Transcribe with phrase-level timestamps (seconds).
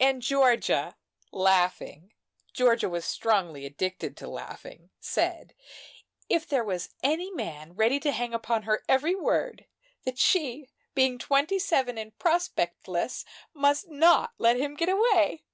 [0.00, 0.96] And Georgia,
[1.30, 2.12] laughing
[2.52, 5.54] Georgia was strongly addicted to laughing said
[6.28, 9.66] if there was any man ready to hang upon her every word,
[10.04, 15.44] that she, being twenty seven and prospectless, must not let him get away.